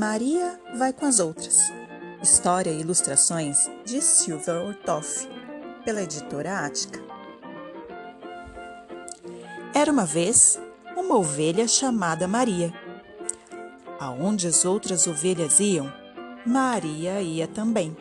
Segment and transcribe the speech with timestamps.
[0.00, 1.58] Maria vai com as outras.
[2.22, 5.28] História e ilustrações de Silvia Ortoff,
[5.84, 6.98] pela editora Ática.
[9.74, 10.58] Era uma vez
[10.96, 12.72] uma ovelha chamada Maria.
[13.98, 15.92] Aonde as outras ovelhas iam,
[16.46, 17.94] Maria ia também.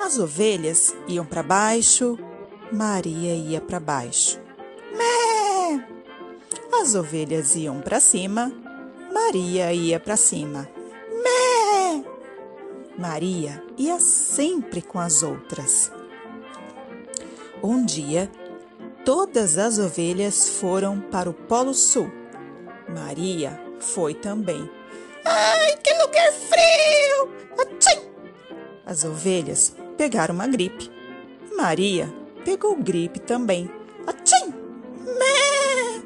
[0.00, 2.18] As ovelhas iam para baixo,
[2.72, 4.40] Maria ia para baixo.
[4.92, 5.86] Mé!
[6.82, 8.65] As ovelhas iam para cima,
[9.16, 10.68] Maria ia para cima.
[11.10, 12.04] Mé!
[12.98, 15.90] Maria ia sempre com as outras.
[17.62, 18.30] Um dia,
[19.06, 22.12] todas as ovelhas foram para o Polo Sul.
[22.90, 24.68] Maria foi também.
[25.24, 27.32] Ai, que lugar frio!
[27.58, 28.02] Atchim!
[28.84, 30.90] As ovelhas pegaram uma gripe.
[31.56, 32.12] Maria
[32.44, 33.70] pegou gripe também.
[34.06, 34.52] Atchim!
[35.06, 36.02] Mé!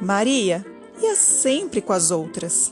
[0.00, 2.70] Maria ia sempre com as outras.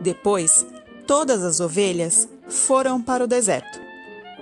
[0.00, 0.66] Depois,
[1.06, 3.80] todas as ovelhas foram para o deserto.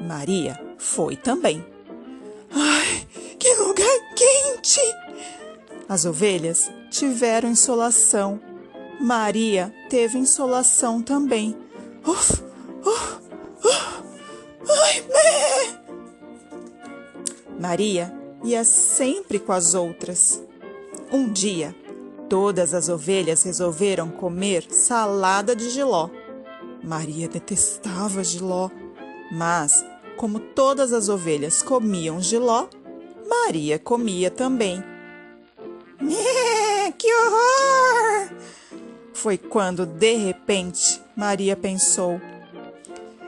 [0.00, 1.64] Maria foi também.
[2.50, 3.06] Ai,
[3.38, 4.80] que lugar quente!
[5.88, 8.40] As ovelhas tiveram insolação.
[9.00, 11.56] Maria teve insolação também.
[12.06, 12.42] Uf,
[12.84, 13.18] uf,
[13.64, 14.02] uf,
[14.68, 15.82] ai, mé!
[17.58, 18.12] Maria
[18.44, 20.42] ia sempre com as outras.
[21.12, 21.76] Um dia,
[22.26, 26.08] todas as ovelhas resolveram comer salada de giló.
[26.82, 28.70] Maria detestava giló,
[29.30, 29.84] mas,
[30.16, 32.66] como todas as ovelhas comiam giló,
[33.28, 34.82] Maria comia também.
[36.96, 38.30] que horror!
[39.12, 42.18] Foi quando, de repente, Maria pensou: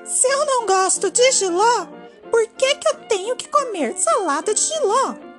[0.07, 1.87] Se eu não gosto de giló,
[2.31, 5.34] por que, que eu tenho que comer salada de giló?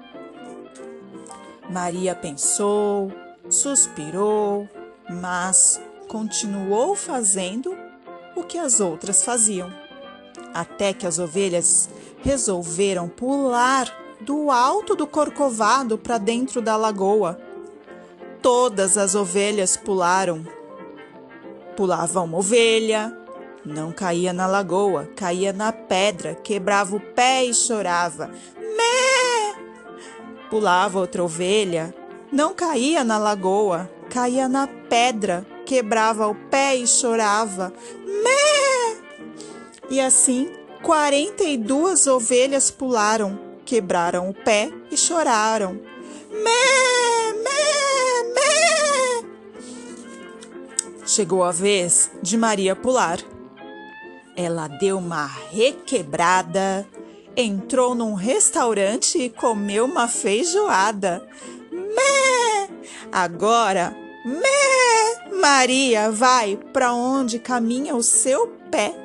[1.69, 3.11] Maria pensou,
[3.49, 4.69] suspirou,
[5.09, 7.75] mas continuou fazendo
[8.35, 9.73] o que as outras faziam.
[10.53, 11.89] Até que as ovelhas
[12.23, 13.91] resolveram pular
[14.21, 17.39] do alto do corcovado para dentro da lagoa.
[18.41, 20.45] Todas as ovelhas pularam.
[21.75, 23.15] Pulava uma ovelha,
[23.65, 28.29] não caía na lagoa, caía na pedra, quebrava o pé e chorava.
[30.55, 31.93] Pulava outra ovelha,
[32.31, 37.73] não caía na lagoa, caía na pedra, quebrava o pé e chorava.
[38.23, 38.95] Mé!
[39.89, 40.49] E assim,
[40.81, 45.73] quarenta e duas ovelhas pularam, quebraram o pé e choraram.
[46.31, 47.33] Mé!
[47.43, 48.23] Mé!
[48.33, 49.25] Mé!
[51.05, 53.19] Chegou a vez de Maria pular.
[54.37, 56.87] Ela deu uma requebrada,
[57.35, 61.27] entrou num restaurante e comeu uma feijoada.
[61.71, 62.69] Mé!
[63.11, 65.39] Agora, mé!
[65.39, 69.04] Maria vai para onde caminha o seu pé.